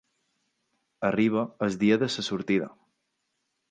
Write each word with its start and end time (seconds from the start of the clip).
Arriba 1.11 1.45
el 1.69 1.79
dia 1.85 2.01
de 2.05 2.11
la 2.13 2.29
sortida. 2.31 2.75